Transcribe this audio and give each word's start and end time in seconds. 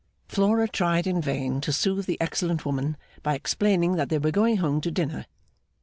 Flora 0.27 0.67
tried 0.67 1.05
in 1.05 1.21
vain 1.21 1.61
to 1.61 1.71
soothe 1.71 2.07
the 2.07 2.19
excellent 2.19 2.65
woman 2.65 2.97
by 3.21 3.35
explaining 3.35 3.97
that 3.97 4.09
they 4.09 4.17
were 4.17 4.31
going 4.31 4.57
home 4.57 4.81
to 4.81 4.89
dinner. 4.89 5.27